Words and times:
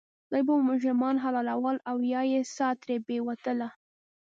دوی 0.29 0.43
به 0.47 0.53
مجرمان 0.69 1.15
حلالول 1.23 1.77
او 1.89 1.97
یا 2.13 2.21
یې 2.31 2.41
سا 2.55 2.67
ترې 2.81 2.97
بیټوله. 3.07 3.69